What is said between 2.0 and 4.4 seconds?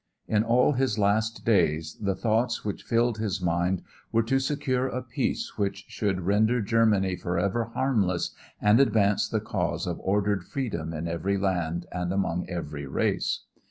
the thoughts which filled his mind were to